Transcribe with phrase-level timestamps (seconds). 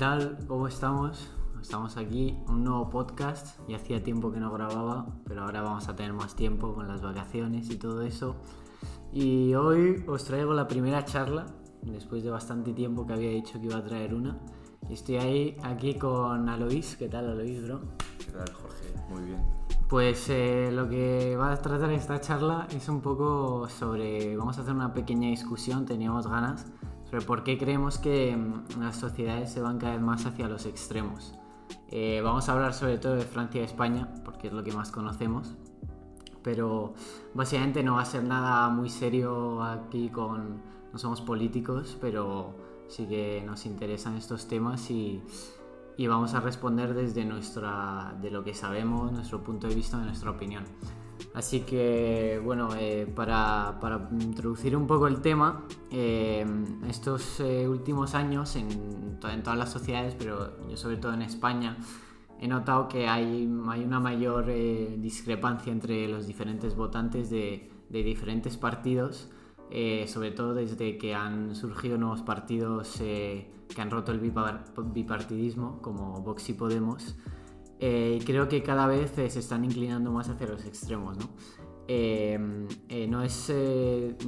[0.00, 0.38] tal?
[0.48, 1.28] ¿Cómo estamos?
[1.60, 3.60] Estamos aquí, un nuevo podcast.
[3.68, 7.02] Ya hacía tiempo que no grababa, pero ahora vamos a tener más tiempo con las
[7.02, 8.36] vacaciones y todo eso.
[9.12, 11.44] Y hoy os traigo la primera charla,
[11.82, 14.38] después de bastante tiempo que había dicho que iba a traer una.
[14.88, 16.96] Y estoy ahí, aquí con Alois.
[16.96, 17.82] ¿Qué tal, Alois, bro?
[18.24, 18.94] ¿Qué tal, Jorge?
[19.10, 19.44] Muy bien.
[19.86, 24.34] Pues eh, lo que va a tratar esta charla es un poco sobre.
[24.34, 26.64] Vamos a hacer una pequeña discusión, teníamos ganas,
[27.10, 30.64] sobre por qué creemos que mm, las sociedades se van cada vez más hacia los
[30.64, 31.34] extremos.
[31.88, 34.92] Eh, vamos a hablar sobre todo de Francia y España, porque es lo que más
[34.92, 35.56] conocemos.
[36.42, 36.94] Pero
[37.34, 40.62] básicamente no va a ser nada muy serio aquí con...
[40.92, 42.54] No somos políticos, pero
[42.88, 45.22] sí que nos interesan estos temas y,
[45.96, 50.30] y vamos a responder desde nuestra, de lo que sabemos, nuestro punto de vista, nuestra
[50.30, 50.64] opinión.
[51.34, 53.78] Así que, bueno, eh, para,
[54.20, 56.44] introducir un poco el tema, eh,
[56.88, 61.76] estos eh, últimos años en, todas las sociedades, pero yo sobre todo en España,
[62.40, 69.28] he notado que hay, una mayor discrepancia entre los diferentes votantes de, de diferentes partidos,
[70.06, 76.48] sobre todo desde que han surgido nuevos partidos que han roto el bipartidismo, como Vox
[76.48, 77.14] y Podemos.
[77.82, 81.30] Eh, creo que cada vez eh, se están inclinando más hacia los extremos, ¿no?
[81.88, 82.38] Eh,
[83.08, 83.52] no, es,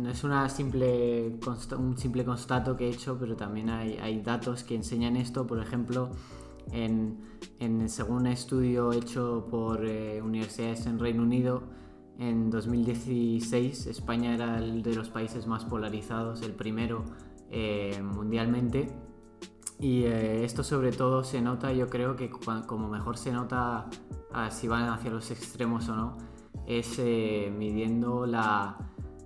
[0.00, 1.38] no es una simple
[1.78, 5.46] un simple constato que he hecho, pero también hay, hay datos que enseñan esto.
[5.46, 6.10] Por ejemplo,
[6.72, 7.18] en,
[7.60, 11.62] en, según un estudio hecho por universidades en Reino Unido,
[12.18, 17.04] en 2016 España era el de los países más polarizados, el primero
[18.02, 18.88] mundialmente
[19.82, 23.86] y eh, esto sobre todo se nota, yo creo que como mejor se nota
[24.50, 26.16] si van hacia los extremos o no,
[26.68, 28.78] es eh, midiendo la,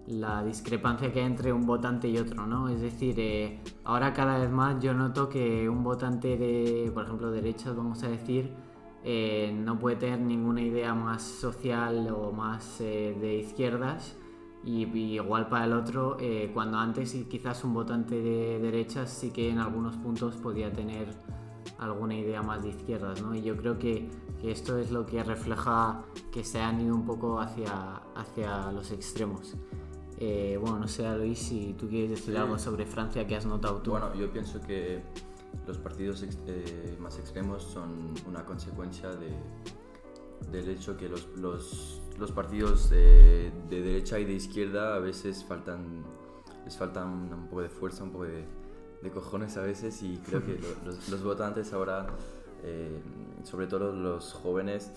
[0.07, 2.71] la, discrepancia que hay entre un votante y otro, ¿no?
[2.71, 7.31] Es decir, eh, ahora cada vez más yo noto que un votante de, por ejemplo,
[7.31, 8.51] derechas, vamos a decir,
[9.53, 14.17] no puede tener ninguna idea más social o más de izquierdas
[14.67, 14.83] y,
[15.15, 19.59] igual para el otro, eh, cuando antes quizás un votante de derechas sí que en
[19.59, 21.07] algunos puntos podía tener
[21.79, 23.35] alguna idea más de izquierdas, ¿no?
[23.35, 24.09] Y yo creo que,
[24.41, 28.91] que, esto es lo que refleja que se han ido un poco hacia, hacia los
[28.91, 29.55] extremos.
[30.19, 33.81] Eh, bueno, no sé, Luis, si tú quieres decir algo sobre Francia que has notado
[33.83, 33.93] tú.
[33.93, 35.03] Bueno, yo pienso que
[35.67, 39.31] los partidos eh, más extremos son una consecuencia de,
[40.51, 45.45] del hecho que los, los, los partidos de, de, derecha y de izquierda a veces
[45.45, 46.05] faltan,
[46.65, 48.45] les faltan un poco de fuerza, un poco de,
[49.03, 52.07] de cojones a veces y creo que los, los, votantes ahora,
[52.63, 53.01] eh,
[53.45, 54.91] sobre todo los jóvenes,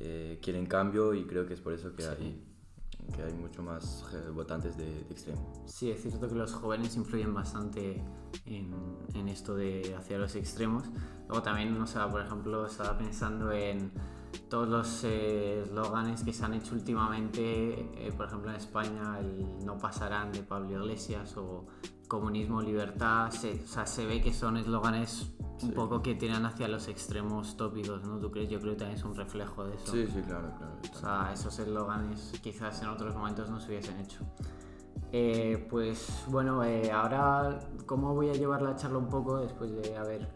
[0.00, 2.42] eh, quieren cambio y creo que es por eso que hay
[3.14, 5.52] que hay mucho más eh, votantes de, de, extremo.
[5.66, 8.02] Sí, es cierto que los jóvenes influyen bastante
[8.46, 8.72] en,
[9.14, 10.84] en esto de hacia los extremos.
[11.28, 13.92] Luego también, o sea, por ejemplo, estaba pensando en
[14.48, 19.64] todos los eh, eslóganes que se han hecho últimamente, eh, por ejemplo en España, el
[19.64, 21.66] no pasarán de Pablo Iglesias o
[22.08, 26.68] comunismo, libertad, se, o sea, se ve que son eslóganes un poco que tiran hacia
[26.68, 28.18] los extremos tópicos, ¿no?
[28.18, 28.50] ¿Tú crees?
[28.50, 29.92] Yo creo que también es un reflejo de eso.
[29.92, 30.76] Sí, sí, claro, claro.
[30.92, 34.20] O sea, esos eslóganes quizás en otros momentos no se hubiesen hecho.
[35.12, 36.62] Eh, pues bueno,
[36.92, 40.28] ahora, ¿cómo voy a llevar la charla un poco después de haber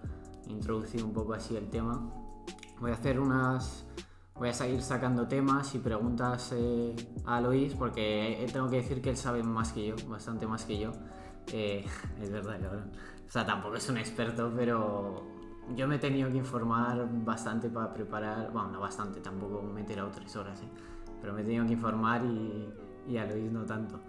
[0.49, 2.18] introducido un poco así el tema?
[2.81, 3.85] Voy a hacer unas
[4.39, 6.95] voy a seguir sacando temas y preguntas eh,
[7.27, 10.79] a Luis porque tengo que decir que él sabe más que yo, bastante más que
[10.79, 10.93] yo.
[11.53, 11.85] Eh,
[12.23, 12.93] es verdad, cabrón.
[13.27, 15.27] O sea, tampoco es un experto, pero
[15.75, 18.51] yo me he tenido que informar bastante para preparar.
[18.53, 20.69] Bueno, no bastante, tampoco me he tirado tres horas, ¿eh?
[21.21, 22.73] pero me he tenido que informar y,
[23.09, 24.01] y a Luis no tanto.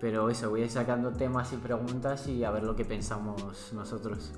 [0.00, 3.72] Pero eso, voy a ir sacando temas y preguntas y a ver lo que pensamos
[3.72, 4.32] nosotros.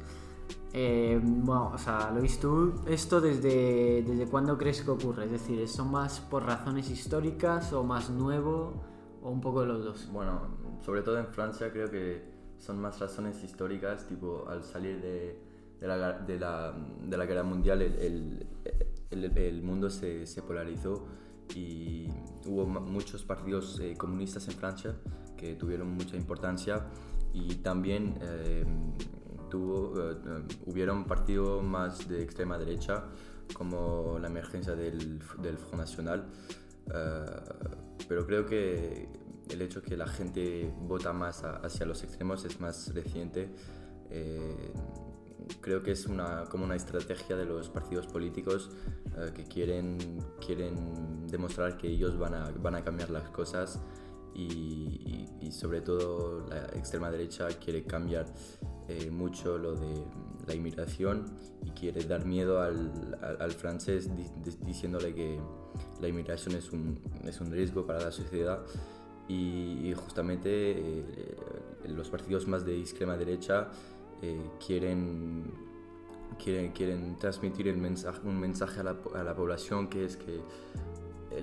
[0.73, 5.25] Eh, bueno, o sea, visto tú, ¿esto desde, desde cuándo crees que ocurre?
[5.25, 8.85] Es decir, ¿son más por razones históricas o más nuevo
[9.21, 10.09] o un poco de los dos?
[10.13, 12.23] Bueno, sobre todo en Francia creo que
[12.59, 15.43] son más razones históricas, tipo al salir de,
[15.81, 18.47] de, la, de, la, de la, guerra mundial el,
[19.11, 21.05] el, el, mundo se, se, polarizó
[21.57, 22.07] y
[22.47, 24.95] hubo muchos partidos eh, comunistas en Francia
[25.37, 26.87] que tuvieron mucha importancia
[27.33, 28.15] y también...
[28.23, 28.65] Eh,
[29.51, 30.15] tuvo, uh,
[30.67, 33.05] hubieron partidos más de extrema derecha,
[33.53, 36.27] como la emergencia del, Front Nacional.
[36.87, 39.09] Uh, pero creo que
[39.51, 43.51] el hecho que la gente vota más hacia los extremos es más reciente.
[45.61, 48.71] Creo que es una, como una estrategia de los partidos políticos
[49.35, 49.99] que quieren,
[50.45, 53.81] quieren demostrar que ellos van a, van a cambiar las cosas
[54.35, 58.27] y, y, sobre todo la extrema derecha quiere cambiar
[58.91, 60.05] eh, mucho lo de
[60.47, 61.27] la inmigración
[61.65, 62.91] y quiere dar miedo al,
[63.39, 64.11] al, francés
[64.67, 65.39] diciéndole que
[66.01, 68.61] la inmigración es un, es un riesgo para la sociedad.
[69.29, 71.37] Y, justamente eh,
[71.85, 73.69] los partidos más de extrema derecha
[74.23, 75.45] eh, quieren,
[76.43, 80.41] quieren, quieren transmitir el mensaje, un mensaje a la, a la población que es que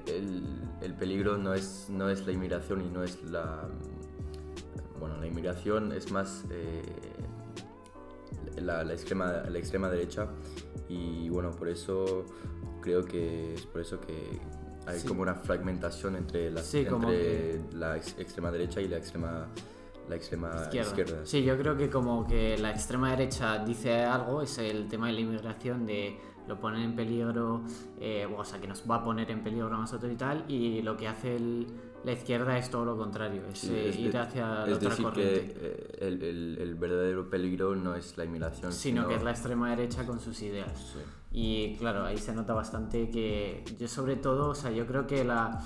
[0.07, 0.43] el,
[0.81, 3.69] el, peligro no es, no es la inmigración y no es la...
[4.99, 6.81] Bueno, la inmigración es más eh,
[8.61, 10.27] la, la, extrema, la extrema derecha.
[10.89, 12.25] Y bueno, por eso
[12.81, 14.39] creo que es por eso que
[14.85, 19.47] hay como una fragmentación entre, la, entre la extrema derecha y la extrema
[20.07, 21.25] la extrema izquierda.
[21.25, 25.13] Sí, yo creo que como que la extrema derecha dice algo, es el tema de
[25.13, 26.17] la inmigración, de
[26.47, 27.63] lo ponen en peligro,
[27.99, 30.95] eh, o sea, que nos va a poner en peligro nosotros y tal, y lo
[30.95, 31.35] que hace
[32.07, 35.53] la izquierda es todo lo contrario, es, eh, ir hacia la otra corriente.
[35.53, 39.69] Que, eh, el, el, verdadero peligro no es la inmigración, sino, que es la extrema
[39.71, 40.95] derecha con sus ideas.
[41.33, 45.25] Y claro, ahí se nota bastante que yo sobre todo, o sea, yo creo que
[45.25, 45.61] la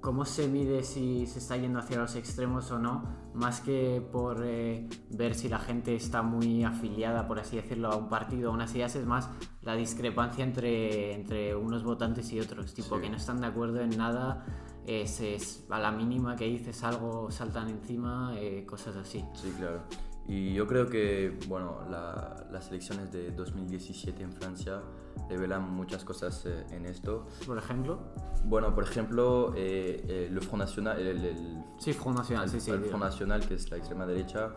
[0.00, 4.42] cómo se mide si se está yendo hacia los extremos o no, más que por
[4.44, 8.54] eh, ver si la gente está muy afiliada, por así decirlo, a un partido o
[8.54, 9.28] unas ideas, es más
[9.62, 13.96] la discrepancia entre, entre unos votantes y otros, tipo que no están de acuerdo en
[13.96, 14.44] nada,
[14.86, 19.24] es, a la mínima que dices algo saltan encima, eh, cosas así.
[19.34, 19.82] Sí, claro.
[20.28, 24.80] Y yo creo que, bueno, las elecciones de 2017 en Francia
[25.28, 27.26] revelan muchas cosas eh, en esto.
[27.46, 27.98] ¿Por ejemplo?
[28.44, 32.84] Bueno, por ejemplo, eh, eh, el Front National, el, sí, Front National, sí, sí, el
[32.84, 34.52] Front National, que es la extrema derecha,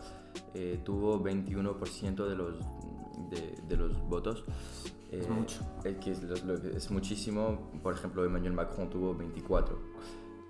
[0.84, 2.54] tuvo 21% de los,
[3.68, 4.44] de, los votos.
[5.10, 5.60] Es mucho.
[5.82, 7.70] Que es, es, muchísimo.
[7.82, 9.78] Por ejemplo, Emmanuel Macron tuvo 24.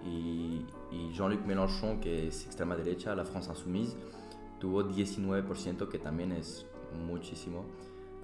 [0.05, 3.97] Y, y Jean-Luc Mélenchon, que es extrema derecha, la France Insoumise,
[4.58, 6.67] tuvo 19%, que también es
[7.06, 7.64] muchísimo,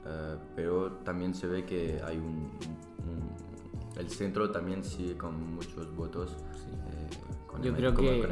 [0.07, 2.51] eh, pero también se ve que hay un,
[3.97, 6.33] el centro también sigue con muchos votos.
[6.33, 7.09] Eh,
[7.61, 8.23] Yo creo que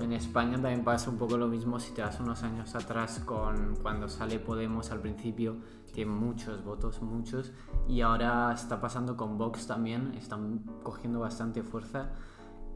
[0.00, 3.76] en España también pasa un poco lo mismo si te das unos años atrás con
[3.82, 5.56] cuando sale Podemos al principio,
[5.92, 7.52] tiene muchos votos, muchos,
[7.88, 12.12] y ahora está pasando con Vox también, están cogiendo bastante fuerza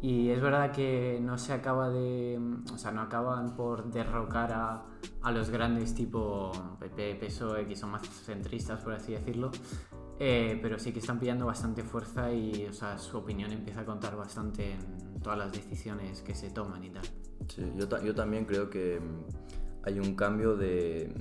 [0.04, 2.38] y es verdad que no se acaba de.
[2.74, 4.84] O sea, no acaban por derrocar a,
[5.22, 9.50] a los grandes tipo PP, PSOE, que son más centristas, por así decirlo.
[10.18, 13.84] Eh, pero sí que están pillando bastante fuerza y o sea, su opinión empieza a
[13.86, 17.04] contar bastante en todas las decisiones que se toman y tal.
[17.48, 21.12] Sí, yo, yo también creo que mm, hay un cambio de,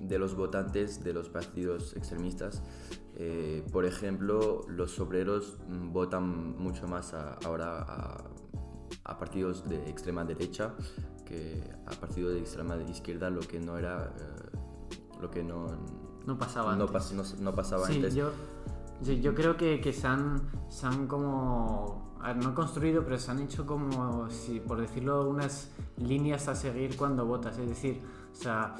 [0.00, 2.62] de los votantes de los partidos extremistas
[3.14, 7.14] eh, por ejemplo, los obreros mm, votan mucho más
[7.44, 7.86] ahora
[9.04, 10.74] a, partidos de extrema derecha
[11.26, 14.12] que a partidos de extrema izquierda, lo que no era.
[14.18, 14.58] Eh,
[15.20, 15.66] lo que no.
[16.26, 16.86] No pasaba no,
[17.40, 18.14] no, pasaba sí, antes.
[18.14, 18.32] Yo,
[19.02, 22.01] yo, creo que, que se, han, se han como.
[22.36, 27.26] No construido, pero se han hecho como, si, por decirlo, unas líneas a seguir cuando
[27.26, 27.58] votas.
[27.58, 28.00] Es decir,
[28.32, 28.74] o sea,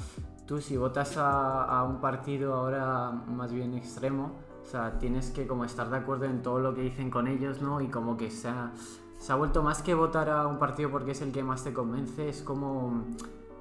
[0.46, 5.64] tú si votas a, un partido ahora más bien extremo, o sea, tienes que como
[5.64, 7.80] estar de acuerdo en todo lo que dicen con ellos, ¿no?
[7.80, 8.72] Y como que se ha,
[9.18, 11.72] se ha vuelto más que votar a un partido porque es el que más te
[11.72, 13.04] convence, es como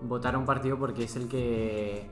[0.02, 2.10] votar a un partido porque es el que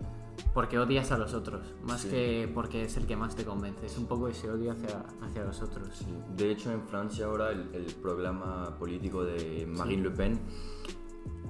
[0.53, 3.85] porque odias a los otros, más que porque es el que más te convence.
[3.85, 6.05] Es un poco ese odio hacia, hacia los otros.
[6.35, 10.39] De hecho, en Francia ahora el, el programa político de Marine Le Pen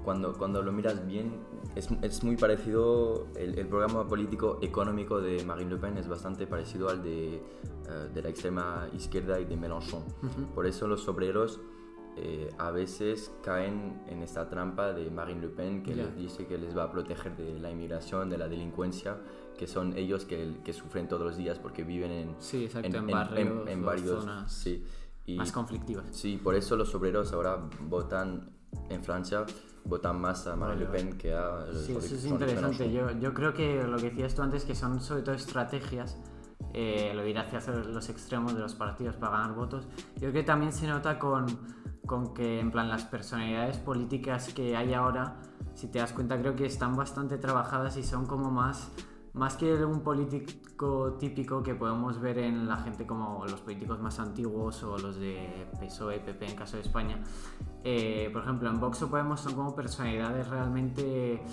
[0.04, 1.34] cuando, cuando lo miras bien,
[1.76, 6.48] es, es muy parecido, el, el, programa político económico de Marine Le Pen es bastante
[6.48, 7.42] parecido al de, eh,
[8.14, 10.04] de la extrema izquierda y de Mélenchon.
[10.56, 11.60] Por eso los obreros
[12.22, 16.58] eh, a veces caen en esta trampa de Marine Le Pen que les dice que
[16.58, 19.18] les va a proteger de la inmigración, de la delincuencia,
[19.58, 23.08] que son ellos que, que sufren todos los días porque viven en, sí, exacto, en,
[23.08, 24.86] barrios, en, varios zonas sí,
[25.26, 26.06] y, más conflictivas.
[26.12, 28.50] Sí, por eso los obreros ahora votan
[28.90, 29.46] en Francia
[29.86, 31.66] votan más a Marine Le Pen que a...
[31.74, 32.92] Sí, eso es interesante.
[32.92, 36.18] Yo, yo, creo que lo que decías tú antes, que son sobre todo estrategias,
[36.74, 39.88] eh, lo dirá hacia los extremos de los partidos para ganar votos.
[40.16, 41.48] Yo creo que también se nota con,
[42.10, 45.36] con que, en plan, las personalidades políticas que hay ahora,
[45.76, 48.90] si te das cuenta, creo que están bastante trabajadas y son como más
[49.34, 54.20] más que un político típico que podemos ver en la gente como los políticos más
[54.20, 57.22] antiguos o los de PSOE, PP en caso de España,
[57.84, 61.44] eh, por ejemplo en Vox o Podemos son como personalidades realmente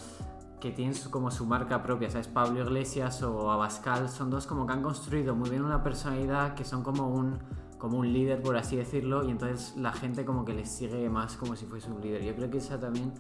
[0.59, 2.29] que tienen como su marca propia, ¿sabes?
[2.29, 6.65] Pablo Iglesias o Abascal son dos como que han construido muy bien una personalidad que
[6.65, 7.39] son como un,
[7.79, 11.37] como un líder, por así decirlo, y entonces la gente como que les sigue más
[11.37, 12.25] como si fuese un líder.
[12.25, 13.13] Yo creo que esa también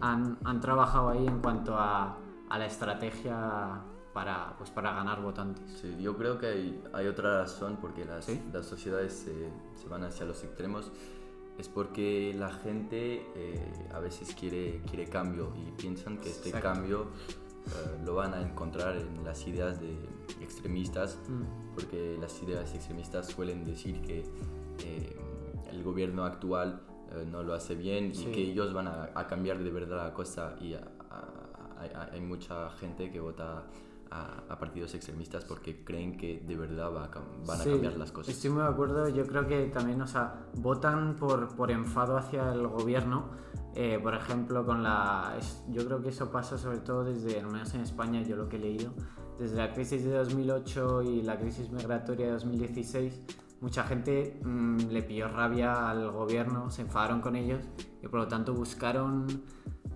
[0.00, 5.64] han, han, trabajado ahí en cuanto a, a la estrategia para, pues, para ganar votantes.
[5.80, 9.50] Sí, yo creo que hay, hay otra razón porque las, las sociedades se,
[9.80, 10.90] se, van hacia los extremos.
[11.58, 17.08] Es porque la gente eh, a veces quiere, quiere cambio y piensan que este cambio
[17.66, 19.94] eh, lo van a encontrar en las ideas de
[20.40, 21.74] extremistas, mm.
[21.74, 24.24] porque las ideas extremistas suelen decir que
[24.84, 25.16] eh,
[25.70, 26.82] el gobierno actual
[27.28, 30.54] no lo hace bien y que ellos van a, a, cambiar de verdad la cosa
[30.60, 33.64] y hay, hay mucha gente que vota
[34.10, 37.10] a, partidos extremistas porque creen que de verdad va
[37.46, 38.34] van a cambiar las cosas.
[38.34, 42.52] Estoy muy de acuerdo, yo creo que también, o sea, votan por, por enfado hacia
[42.52, 43.30] el gobierno.
[43.74, 45.38] Eh, por ejemplo, con la.
[45.68, 48.56] Yo creo que eso pasa sobre todo desde, al menos en España, yo lo que
[48.56, 48.92] he leído,
[49.38, 53.22] desde la crisis de 2008 y la crisis migratoria de 2016
[53.60, 57.60] mucha gente mm, le pilló rabia al gobierno, se enfadaron con ellos
[58.02, 59.26] y por lo tanto buscaron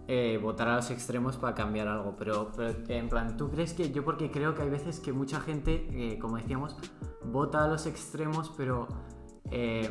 [0.06, 2.14] eh, votar a los extremos para cambiar algo.
[2.16, 2.50] Pero,
[2.88, 6.18] en plan, ¿tú crees que yo porque creo que hay veces que mucha gente, eh,
[6.18, 6.76] como decíamos,
[7.24, 8.86] vota a los extremos, pero
[9.50, 9.88] eh,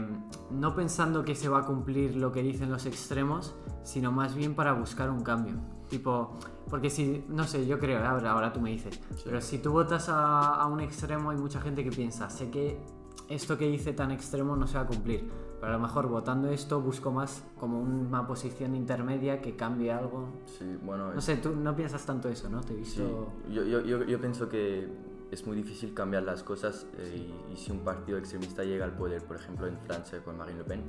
[0.52, 4.56] no pensando que se va a cumplir lo que dicen los extremos, sino más bien
[4.56, 5.56] para buscar un cambio.
[5.90, 6.38] Tipo,
[6.70, 10.10] porque si, no sé, yo creo, ahora, ahora tú me dices, pero si tú votas
[10.10, 12.80] a, a un extremo hay mucha gente que piensa, sé que
[13.30, 15.30] esto que dice tan extremo no se va a cumplir
[15.64, 20.28] pero a lo mejor votando esto busco más como una posición intermedia que cambie algo.
[20.46, 21.14] Sí, bueno.
[21.14, 22.60] No sé, tú no piensas tanto eso, ¿no?
[22.60, 23.32] Te he visto...
[23.48, 23.54] Sí.
[23.54, 24.90] Yo, yo, yo, yo, pienso que
[25.32, 29.24] es muy difícil cambiar las cosas eh, y, si un partido extremista llega al poder,
[29.24, 30.84] por ejemplo en Francia con Marine Le Pen,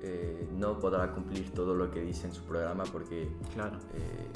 [0.00, 3.78] eh, no podrá cumplir todo lo que dice en su programa porque claro.
[3.92, 4.28] Eh,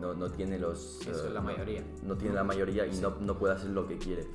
[0.00, 1.00] no, no, tiene los...
[1.06, 1.84] Eso es la mayoría.
[2.02, 4.26] No, tiene la mayoría y no, no puede hacer lo que quiere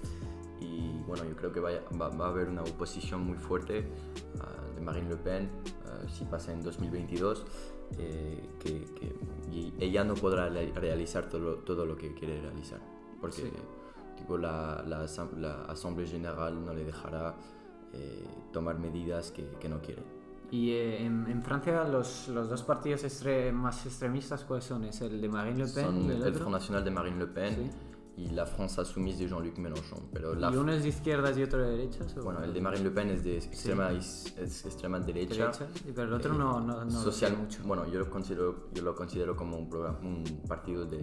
[0.59, 3.87] y bueno, yo creo que va, va, a haber una oposición muy fuerte
[4.35, 5.49] uh, de Marine Le Pen
[5.85, 7.45] uh, si pasa en 2022,
[7.97, 9.15] eh, que, que,
[9.51, 12.79] y ella no podrá realizar todo, todo lo que quiere realizar,
[13.21, 13.51] porque sí.
[14.17, 15.05] tipo, la, la,
[15.37, 17.35] la, Asamblea General no le dejará
[17.93, 20.03] eh, tomar medidas que, que, no quiere.
[20.51, 24.83] Y eh, en, en, Francia los, los dos partidos extre más extremistas, ¿cuáles son?
[24.83, 25.85] ¿Es el de Marine Le Pen?
[25.85, 27.55] Son y el, el Front National de Marine Le Pen.
[27.55, 27.86] ¿Sí?
[28.17, 30.09] Y la France Insoumise de Jean-Luc Mélenchon.
[30.11, 32.17] Pero la ¿Y uno es de izquierdas y otro de derechas?
[32.17, 32.23] ¿o?
[32.23, 34.33] Bueno, el de Marine Le Pen es de extrema, sí.
[34.37, 35.51] es extrema derecha.
[35.51, 35.67] derecha.
[35.85, 37.61] Pero el otro eh, no, no, no social, mucho.
[37.63, 40.99] Bueno, yo lo considero, yo lo considero como un, programa, un partido de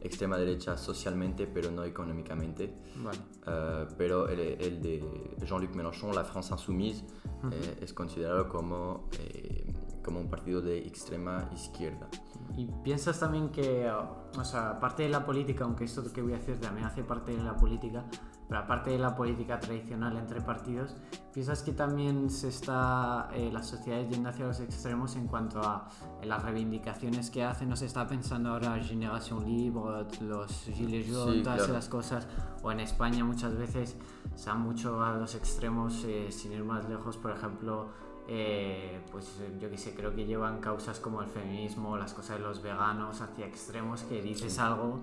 [0.00, 2.72] extrema derecha socialmente, pero no económicamente.
[3.02, 3.18] Vale.
[3.46, 5.02] Uh, pero el, el de
[5.44, 7.52] Jean-Luc Mélenchon, la France Insoumise, uh -huh.
[7.52, 9.72] eh, es considerado como, eh,
[10.04, 12.08] como un partido de extrema izquierda.
[12.56, 16.38] ¿Y piensas también que, o sea, aparte de la política, aunque esto que voy a
[16.38, 18.04] decir también hace parte de la política,
[18.48, 20.94] pero aparte de la política tradicional entre partidos,
[21.32, 25.88] ¿piensas que también se está eh, las sociedades yendo hacia los extremos en cuanto a
[26.20, 27.68] eh, las reivindicaciones que hacen?
[27.70, 31.72] ¿No se está pensando ahora Generación Libre, los Gilets Jaunes, sí, todas claro.
[31.72, 32.28] esas cosas?
[32.62, 33.96] O en España muchas veces
[34.34, 37.88] se han mucho a los extremos, eh, sin ir más lejos, por ejemplo,
[38.28, 42.44] eh, pues yo que sé, creo que llevan causas como el feminismo, las cosas de
[42.44, 45.00] los veganos hacia extremos que dices algo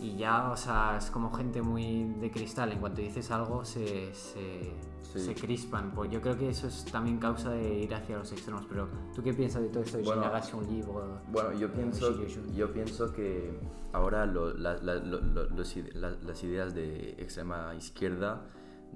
[0.00, 4.14] y ya, o sea, es como gente muy de cristal, en cuanto dices algo se,
[4.14, 5.18] se, sí.
[5.18, 5.90] se crispan.
[5.92, 9.22] Pues yo creo que eso es también causa de ir hacia los extremos, pero ¿tú
[9.22, 9.98] qué piensas de todo esto?
[10.04, 12.14] Bueno, un libro, bueno yo, pienso,
[12.54, 13.58] yo pienso que
[13.92, 15.76] ahora lo, la, la, lo, los,
[16.22, 18.46] las ideas de extrema izquierda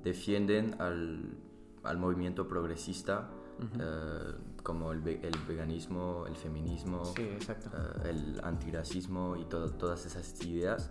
[0.02, 1.36] defienden al,
[1.82, 3.28] al movimiento progresista
[3.62, 4.34] Uh -huh.
[4.34, 10.04] uh, como el, ve el, veganismo, el feminismo, sí, uh, el antirracismo y todo, todas
[10.06, 10.90] esas ideas.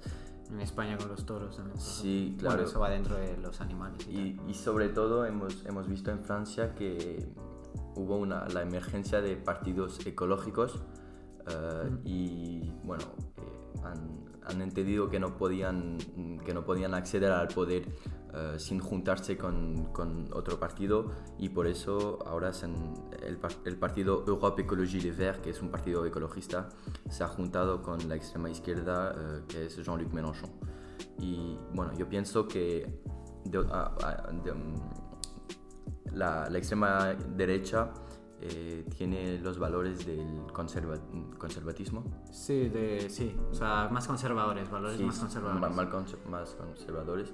[0.50, 1.80] En España con los toros también.
[1.80, 2.58] Sí, claro.
[2.58, 4.06] Bueno, eso va dentro de los animales.
[4.10, 7.26] Y, y, y, sobre todo hemos, hemos visto en Francia que
[7.96, 13.04] hubo una, la emergencia de partidos ecológicos uh, y bueno,
[13.38, 15.98] eh, han, han, entendido que no podían,
[16.46, 17.88] que no podían acceder al poder
[18.34, 22.52] uh, sin juntarse con, con, otro partido y por eso ahora
[23.22, 26.70] el, el, partido Europe Écologie Les Verts, que es un partido ecologista,
[27.10, 30.50] se ha juntado con la extrema izquierda, uh, que es Jean-Luc Mélenchon.
[31.20, 33.02] Y bueno, yo pienso que
[33.46, 33.64] de, uh,
[34.44, 34.76] de, um,
[36.14, 37.92] la, la, extrema derecha
[38.44, 40.98] eh, tiene los valores del conserva
[41.38, 42.04] conservatismo.
[42.32, 45.76] Sí, de, sí, o sea, más conservadores, valores sí, más conservadores.
[45.76, 47.34] Más, más conservadores.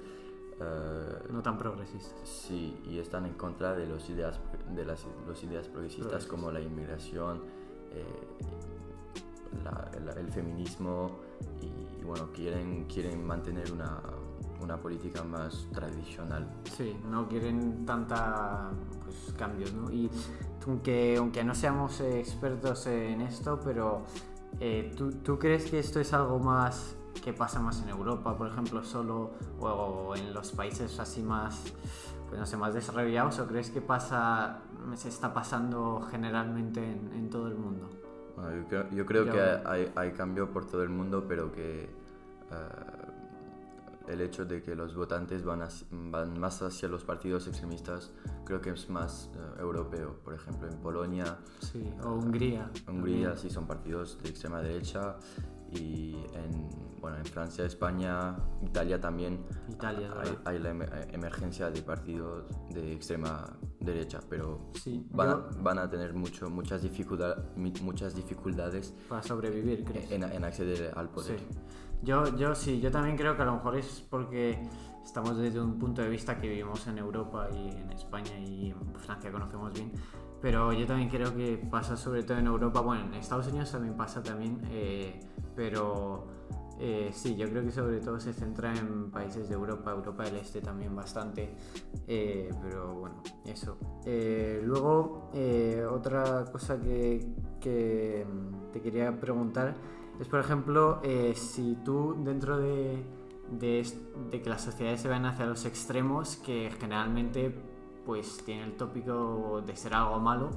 [0.60, 2.28] Uh, no tan progresistas.
[2.28, 4.40] Sí, y están en contra de las ideas,
[4.74, 7.44] de las los ideas progresistas como la inmigración,
[7.92, 8.28] eh,
[9.64, 11.20] la, la, el feminismo
[11.62, 14.02] y, y, bueno, quieren, quieren mantener una,
[14.62, 16.48] una política más tradicional.
[16.76, 18.72] Sí, no quieren tanta
[19.06, 19.92] pues, cambios, ¿no?
[19.92, 20.10] Y
[20.66, 24.06] aunque, aunque no seamos expertos en esto, pero
[24.60, 28.47] eh, ¿tú, ¿tú, crees que esto es algo más qué pasa más en Europa, por
[28.47, 31.74] ejemplo, solo o en los países así más,
[32.27, 34.59] pues no sé, más desarrollados o crees que pasa,
[34.95, 37.89] se está pasando generalmente en, todo el mundo?
[38.91, 43.07] yo creo, que hay, hay, cambio por todo el mundo, pero que eh,
[44.07, 48.12] el hecho de que los votantes van, van, más hacia los partidos extremistas
[48.45, 50.15] creo que es más eh, europeo.
[50.24, 51.38] Por ejemplo, en Polonia...
[51.59, 52.69] Sí, o Hungría.
[52.88, 55.17] Hungría sí son partidos de extrema derecha
[55.71, 56.69] y en,
[57.00, 59.45] bueno, en Francia, España, Italia también.
[59.69, 60.12] Italia,
[60.45, 60.69] hay, la
[61.12, 66.81] emergencia de partidos de extrema derecha, pero sí, van, a, van, a, tener mucho, muchas,
[66.81, 71.39] dificultad, muchas dificultades para sobrevivir En, en, acceder al poder.
[72.03, 74.62] Yo, yo sí, yo también creo que a lo mejor es porque
[75.03, 78.95] estamos desde un punto de vista que vivimos en Europa y en España y en
[78.95, 79.91] Francia conocemos bien,
[80.41, 83.96] pero yo también creo que pasa sobre todo en Europa, bueno, en Estados Unidos también
[83.96, 85.20] pasa también, eh,
[85.56, 86.27] pero
[86.79, 90.36] eh, sí, yo creo que sobre todo se centra en países de Europa, Europa del
[90.38, 91.56] Este también bastante,
[92.08, 93.77] eh, pero bueno, eso.
[94.63, 95.32] luego,
[95.91, 97.27] otra cosa que,
[97.60, 98.25] que
[98.72, 99.75] te quería preguntar
[100.20, 101.01] es, por ejemplo,
[101.34, 103.03] si tú dentro de,
[103.51, 107.53] de, que las sociedades se ven hacia los extremos, que generalmente
[108.08, 110.50] pues tiene el tópico de ser algo malo,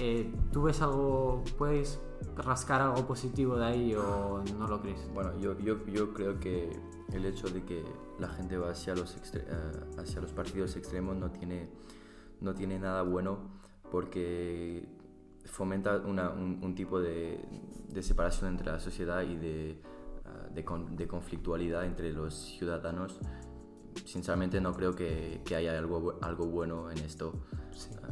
[0.00, 2.00] eh, ¿tú ves algo, puedes
[2.36, 5.10] rascar algo positivo de ahí o no lo crees?
[5.12, 6.70] Bueno, yo, yo, yo creo que
[7.12, 7.84] el hecho de que
[8.20, 9.44] la gente va hacia los, eh,
[9.98, 11.68] hacia los partidos extremos no tiene,
[12.40, 13.38] no tiene nada bueno
[13.90, 14.86] porque
[15.46, 17.40] fomenta un, tipo de,
[18.00, 19.82] separación entre la sociedad y de,
[20.26, 23.18] ah, de, conflictualidad entre los ciudadanos.
[24.08, 27.34] Sinceramente no creo que, haya algo, algo bueno en esto.
[28.02, 28.08] Ah,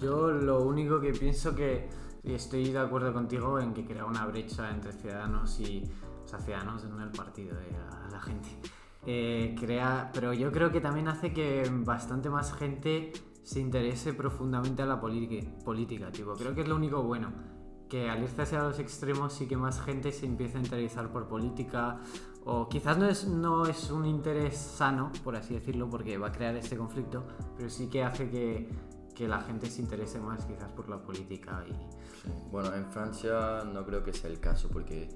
[0.00, 1.88] Yo lo único que pienso que,
[2.22, 5.82] estoy de acuerdo contigo en que crea una brecha entre ciudadanos y,
[6.24, 7.72] o sea, ciudadanos en el partido, de
[8.12, 8.50] la, gente.
[9.04, 13.12] Eh, crea, pero yo creo que también hace que bastante más gente
[13.42, 16.34] se interese profundamente a la política, tipo.
[16.34, 17.32] Creo que es lo único bueno.
[17.88, 21.26] Que al irse hacia los extremos sí que más gente se empieza a interesar por
[21.26, 22.00] política.
[22.48, 26.32] O quizás no es, no es un interés sano, por así decirlo, porque va a
[26.32, 27.24] crear este conflicto,
[27.56, 28.68] pero sí que hace que,
[29.16, 31.64] que la gente se interese más quizás por la política.
[31.68, 31.72] Y...
[32.52, 35.08] Bueno, en Francia no creo que sea el caso porque...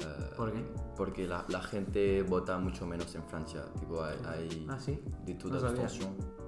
[0.00, 0.64] Eh, ¿Por qué?
[0.96, 3.64] Porque la, la, gente vota mucho menos en Francia.
[3.78, 5.00] Tipo, hay, hay ¿Ah, sí?
[5.24, 5.60] de no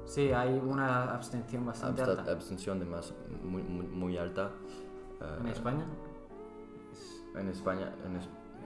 [0.05, 2.33] Sí, hay una abstención bastante alta.
[2.33, 4.51] Abstención de más, muy, muy, alta.
[5.41, 5.87] ¿En España?
[7.37, 7.95] En España.
[8.05, 8.17] En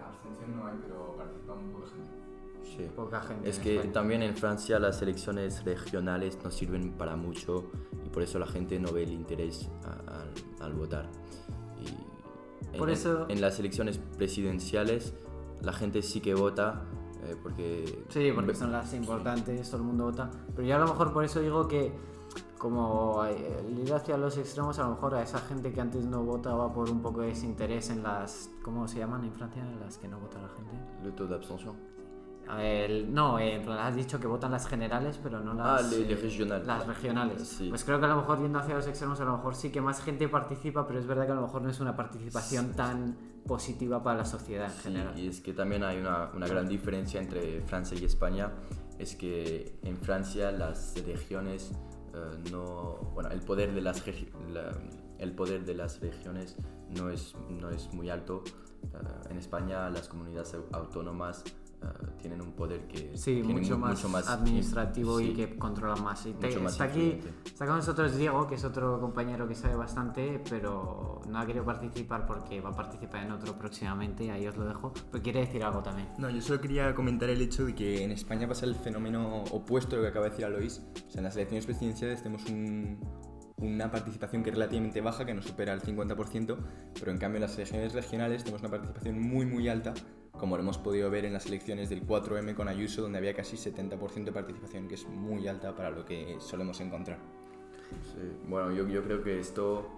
[0.08, 2.18] abstención no hay, pero participa un poco gente.
[2.64, 2.90] Sí.
[2.94, 3.48] Poca gente.
[3.48, 7.70] Es que también en Francia las elecciones regionales no sirven para mucho
[8.04, 9.70] y por eso la gente no ve el interés
[10.60, 11.08] al votar.
[11.80, 13.26] Y por eso...
[13.28, 15.14] en las elecciones presidenciales
[15.62, 16.84] la gente sí que vota,
[17.24, 18.04] eh, porque...
[18.10, 20.30] Sí, porque son las importantes, todo el mundo vota.
[20.54, 21.92] Pero yo a lo mejor por eso digo que
[22.58, 26.22] como el ir hacia los extremos, a lo mejor a esa gente que antes no
[26.24, 28.50] votaba por un poco de desinterés en las...
[28.62, 29.64] ¿Cómo se llaman en Francia?
[29.80, 30.72] Las que no vota la gente.
[31.02, 31.76] Le taux d'abstention.
[33.14, 35.82] no, eh, has dicho que votan las generales, pero no las.
[35.82, 36.66] Ah, eh, regionales.
[36.66, 37.62] Las regionales.
[37.68, 39.80] Pues creo que a lo mejor yendo hacia los extremos, a lo mejor sí que
[39.80, 43.16] más gente participa, pero es verdad que a lo mejor no es una participación tan
[43.46, 45.18] positiva para la sociedad en general.
[45.18, 48.52] Y es que también hay una, una, gran diferencia entre Francia y España,
[48.98, 51.72] es que en Francia las regiones
[52.14, 54.02] eh, no, bueno, el poder de las
[55.18, 56.56] el poder de las regiones
[56.96, 58.44] no es, no es muy alto.
[58.94, 61.44] Eh, en España las comunidades autónomas
[61.82, 61.86] eh,
[62.20, 66.26] tienen un poder que sí, mucho, más administrativo y que controla más.
[66.26, 66.34] Y
[66.66, 71.38] está aquí, está con nosotros Diego, que es otro compañero que sabe bastante, pero no
[71.38, 74.92] ha querido participar porque va a participar en otro próximamente, ahí os lo dejo.
[75.10, 76.08] Pero quiere decir algo también.
[76.18, 79.94] No, yo solo quería comentar el hecho de que en España pasa el fenómeno opuesto
[79.94, 80.82] a lo que acaba de decir Alois.
[81.08, 82.44] O sea, en las elecciones presidenciales tenemos
[83.58, 86.56] una participación que es relativamente baja, que no supera el 50%,
[86.98, 89.94] pero en cambio en las elecciones regionales tenemos una participación muy muy alta
[90.38, 93.56] como lo hemos podido ver en las elecciones del 4M con Ayuso, donde había casi
[93.56, 97.18] 70% de participación, que es muy alta para lo que solemos encontrar.
[98.46, 99.88] bueno, yo, yo, creo que esto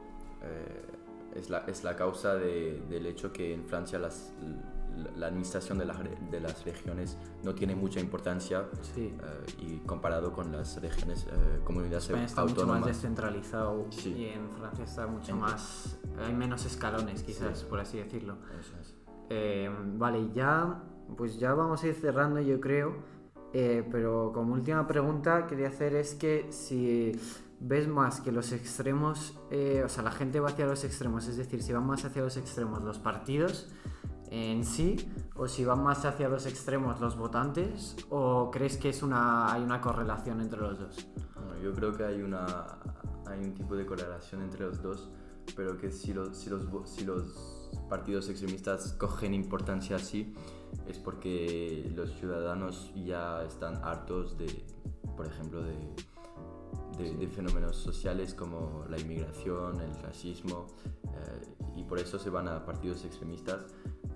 [0.42, 4.32] eh, es, la, es, la, causa de, del hecho que en Francia las,
[5.16, 5.86] la, administración de,
[6.30, 9.12] de, las regiones no tiene mucha importancia eh,
[9.58, 14.84] y comparado con las regiones, eh, comunidades España está mucho más descentralizado y en Francia
[14.84, 18.36] está mucho más, hay menos escalones quizás, por así decirlo.
[18.58, 18.94] Eso es.
[19.30, 20.82] Eh, vale, ya,
[21.16, 23.20] pues ya vamos a ir cerrando, yo creo.
[23.52, 27.12] Eh, pero como última pregunta quería hacer es que si
[27.58, 31.36] ves más que los extremos, eh, o sea, la gente va hacia los extremos, es
[31.36, 33.68] decir, si van más hacia los extremos los partidos,
[34.30, 34.96] en sí,
[35.34, 39.62] o si van más hacia los extremos los votantes, o crees que es una, hay
[39.62, 41.08] una correlación entre los dos?
[41.34, 42.78] Bueno, yo creo que hay, una,
[43.26, 45.10] hay un tipo de correlación entre los dos,
[45.56, 50.32] pero que si los, si los, si los partidos extremistas cogen importancia así,
[50.86, 54.64] es porque los ciudadanos ya están hartos de,
[55.16, 55.74] por ejemplo, de,
[56.98, 60.68] de, de fenómenos sociales como la inmigración, el racismo,
[61.04, 63.66] eh, y por eso se van a partidos extremistas.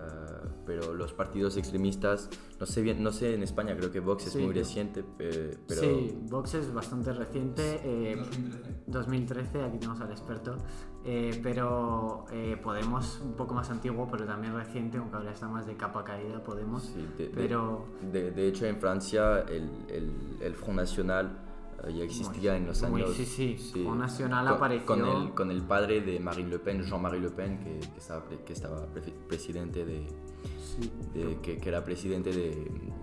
[0.00, 2.28] Eh, pero los partidos extremistas,
[2.58, 5.56] no sé bien, no sé en España, creo que Vox es Sí, muy reciente, eh,
[5.68, 7.80] pero Sí, Vox es bastante reciente.
[7.84, 8.74] eh, 2013.
[8.86, 10.56] 2013, aquí tenemos al experto,
[11.04, 15.66] eh, pero eh, Podemos un poco más antiguo, pero también reciente, aunque ahora está más
[15.66, 16.84] de capa caída Podemos.
[16.84, 21.53] Sí, de, de- pero de, de hecho en Francia el, el, el Front National eh,
[21.90, 23.14] ya existía en los muy- años...
[23.16, 23.24] sí,
[23.58, 27.20] sí, Front National con, apareció- Con el, con el padre de Marine Le Pen, Jean-Marie
[27.20, 30.06] Le Pen, que, que estaba, que estaba pre- presidente de,
[30.62, 32.50] sí, de- que, que era presidente de,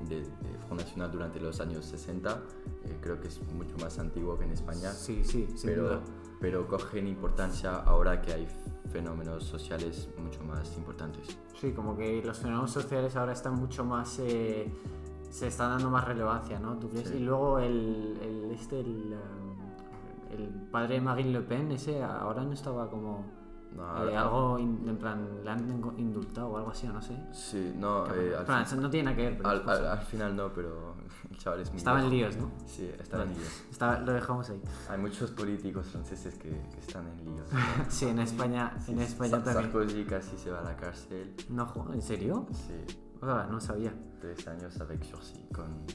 [0.10, 2.42] de- de Front National durante los años 60.
[2.86, 4.92] eh, creo que es mucho más antiguo que en España.
[4.92, 6.02] sí, sí, pero, duda.
[6.40, 8.48] pero cogen importancia ahora que hay
[8.92, 11.38] fenómenos sociales mucho más importantes.
[11.60, 14.20] Sí, como que los fenómenos sociales ahora están mucho más.
[14.20, 14.70] eh,
[15.32, 16.78] se está dando más relevancia, ¿no?
[16.78, 17.08] ¿Tú crees?
[17.10, 17.16] Sí.
[17.16, 22.44] Y luego el, el- este, el, um, el padre de Marine Le Pen, ese ahora
[22.44, 23.26] no estaba como.
[23.76, 25.66] No, eh, algo, in- en plan, le han
[25.98, 27.16] indultado o algo así, o no sé.
[27.32, 29.88] Sí, no, eh, al En plan, fin- no tiene nada que ver, pero Al, al-
[29.88, 30.96] al final no, pero
[31.30, 32.52] el chaval es muy Estaba en líos, ¿no?
[32.66, 33.64] Sí, estaba en líos.
[33.72, 34.62] Estaba- lo dejamos ahí.
[34.90, 37.48] Hay muchos políticos franceses que, que están en líos.
[37.88, 39.72] Sí, en España, en Sí, España Sa- también.
[39.72, 41.34] Sarkozy casi se va a la cárcel.
[41.50, 42.46] No, ¿en serio?
[42.52, 42.74] Sí,
[43.22, 43.94] Ah, no sabía.
[44.20, 45.46] tres años avec sursis.
[45.54, 45.86] Con,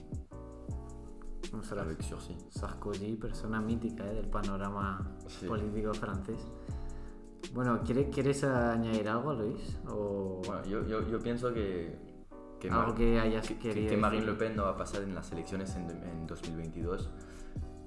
[1.53, 1.85] No sabía.
[1.85, 2.37] avec sursis.
[2.51, 4.15] Sarkozy, persona mítica ¿eh?
[4.15, 5.47] del panorama Sí.
[5.47, 6.41] político francés.
[7.55, 9.79] Bueno, ¿quiere- ¿quieres añadir algo, Luis?
[9.89, 11.97] O Bueno, yo, yo, yo pienso que,
[12.61, 14.33] que, algo Mar- que hayas que- que- querido que Marine Le?
[14.35, 17.09] Pen no va a pasar en las elecciones en, en 2022,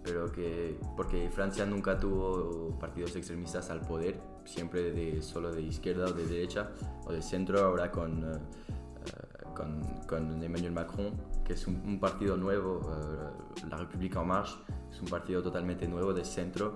[0.03, 6.05] pero que porque Francia nunca tuvo partidos extremistas al poder, siempre de, solo de izquierda
[6.05, 6.71] o de derecha
[7.05, 8.39] o de centro, ahora con, eh,
[9.55, 14.55] con, con Emmanuel Macron, que es un, un partido nuevo, eh, La République En Marche,
[14.91, 16.75] es un partido totalmente nuevo de centro,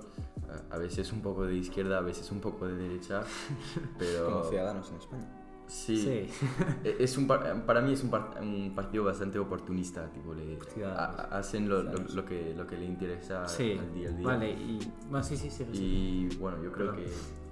[0.49, 3.21] eh, a veces un poco de izquierda, a veces un poco de derecha,
[3.97, 4.25] pero...
[4.25, 5.39] Como ciudadanos en España.
[5.65, 6.45] Sí, Sí.
[6.83, 10.59] E- es un par- para mí es un, par- un partido bastante oportunista, tipo, le,
[10.85, 14.27] a- hacen lo, lo- lo que, lo que le interesa Sí, al día al día.
[14.27, 14.79] vale, y...
[15.09, 15.65] Bueno, sí, sí, sí.
[15.71, 16.29] sí.
[16.31, 17.05] Y bueno, yo creo Perdón.
[17.05, 17.42] que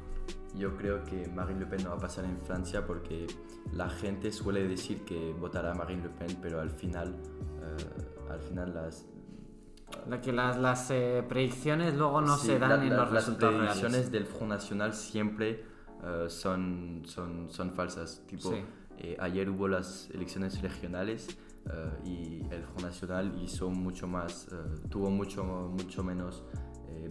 [0.56, 3.28] yo creo que Marine Le Pen no va a pasar en Francia porque
[3.74, 7.16] la gente suele decir que votará a Marine Le Pen, pero al final,
[7.62, 9.06] eh, al final las,
[10.10, 13.12] La que las, las eh, predicciones luego no Sí, se dan la- en la- los
[13.14, 14.12] las resultados predicciones reales.
[14.12, 15.66] del Front National siempre
[16.04, 18.24] eh, son, son, son falsas.
[18.28, 18.58] Tipo, Sí.
[18.98, 21.28] eh, ayer hubo las elecciones regionales
[22.04, 24.48] y el Front National hizo mucho más,
[24.90, 26.44] tuvo mucho, mucho menos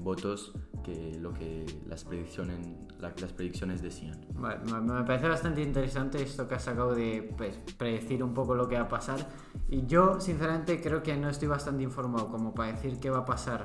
[0.00, 2.58] votos que lo que las predicciones,
[3.00, 4.20] la- las predicciones decían.
[4.34, 8.68] Vale, me parece bastante interesante esto que has sacado de pues, predecir un poco lo
[8.68, 9.26] que va a pasar.
[9.68, 13.24] Y yo, sinceramente, creo que no estoy bastante informado como para decir qué va a
[13.24, 13.64] pasar,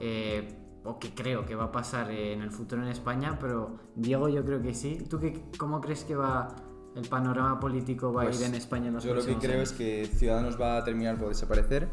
[0.00, 3.76] eh, o que creo que va a pasar eh, en el futuro en España, pero
[3.96, 5.04] Diego, yo creo que sí.
[5.10, 6.48] ¿Tú qué, cómo crees que va
[6.94, 9.56] el panorama político va a Pues, ir en España en los Yo lo que creo
[9.58, 9.72] años?
[9.72, 11.88] es que Ciudadanos va a terminar por desaparecer.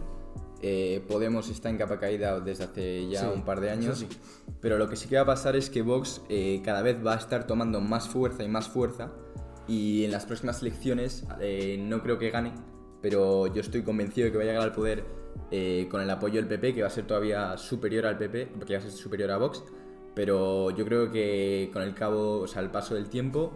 [0.65, 3.99] Eh, Podemos está en capa caída desde hace ya Sí, un par de años.
[3.99, 4.07] sí.
[4.61, 7.13] Pero lo que sí que va a pasar es que Vox eh, cada vez va
[7.15, 9.11] a estar tomando más fuerza y más fuerza.
[9.67, 12.53] Y en las próximas elecciones eh, no creo que gane,
[13.01, 15.03] pero yo estoy convencido de que va a llegar al poder
[15.51, 18.73] eh, con el apoyo del PP, que va a ser todavía superior al PP, porque
[18.73, 19.63] va a ser superior a Vox.
[20.15, 23.51] Pero yo creo que con el cabo, o sea, el paso del tiempo,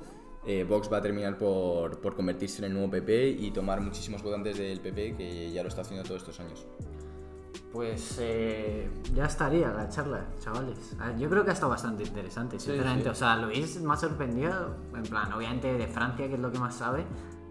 [0.46, 4.24] eh, Vox va a terminar por, por convertirse en el nuevo PP y tomar muchísimos
[4.24, 6.66] votantes del PP, que ya lo está haciendo todos estos años.
[7.72, 10.96] Pues eh, ya estaría la charla, chavales.
[11.00, 13.04] Ah, Yo creo que ha estado bastante interesante, Sí, sinceramente.
[13.04, 13.10] sí.
[13.10, 16.60] O sea, Luis me ha sorprendido, en plan, obviamente de Francia, que es lo que
[16.60, 17.06] más sabe,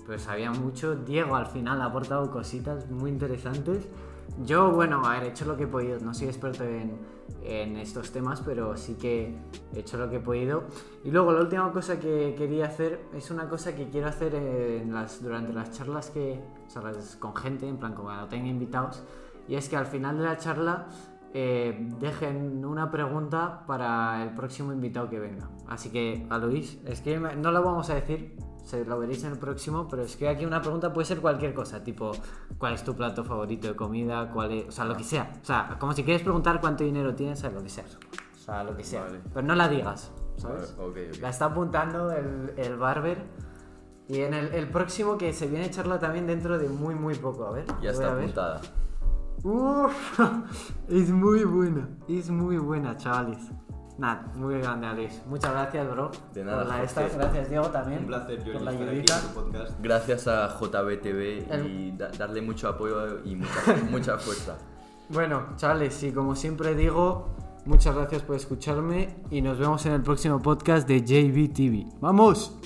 [0.07, 0.97] pero sabía mucho.
[0.97, 3.87] Diego al final ha aportado cositas muy interesantes.
[4.45, 6.01] Yo, bueno, a ver, he hecho lo que he podido.
[6.01, 6.99] No soy experto en,
[7.45, 9.37] en estos temas, pero sí que
[9.75, 10.65] he hecho lo que he podido.
[11.05, 14.93] Y luego la última cosa que quería hacer es una cosa que quiero hacer en
[14.93, 18.49] las, durante las charlas que, o sea, las- con gente, en plan, como cuando tenga
[18.49, 19.03] invitados.
[19.49, 20.87] Y es que al final de la charla
[21.35, 25.49] eh, dejen una pregunta para el próximo invitado que venga.
[25.69, 29.39] Así que a Luis, escríbeme, no lo vamos a decir, se lo veréis en el
[29.39, 32.13] próximo, pero escribe aquí una pregunta, puede ser cualquier cosa, tipo,
[32.59, 34.31] ¿cuál es tu plato favorito de comida?
[34.33, 34.69] ¿Cuál es?
[34.69, 35.31] O sea, lo que sea.
[35.41, 37.85] O sea, como si quieres preguntar cuánto dinero tienes, o lo que sea.
[38.35, 39.03] O sea, lo que sea.
[39.03, 39.21] Vale.
[39.33, 40.75] Pero no la digas, ¿sabes?
[40.77, 41.21] Vale, ok, ok.
[41.23, 43.23] La está apuntando el, el barber.
[44.09, 47.47] Y en el, el próximo que se viene charla también dentro de muy, muy poco.
[47.47, 47.67] A ver.
[47.83, 48.23] Ya a está ver.
[48.23, 48.61] apuntada.
[49.49, 50.21] Uf,
[50.89, 53.39] es muy buena, es muy buena, chavales.
[53.97, 55.23] Nada, muy grande, Alex.
[55.27, 56.11] Muchas gracias, bro.
[56.35, 57.09] De nada, por la esta.
[57.09, 58.01] Gracias, Diego, también.
[58.01, 59.19] Un placer, por Jordi, la estar aquí ayudita.
[59.21, 59.81] en tu podcast.
[59.81, 64.59] Gracias a JBTV El- y da- darle mucho apoyo y mucha, mucha fuerza.
[65.09, 70.03] Bueno, chavales, y como siempre digo, muchas gracias por escucharme y nos vemos en el
[70.03, 71.87] próximo podcast de JB TV.
[72.01, 72.59] ¡Vamos!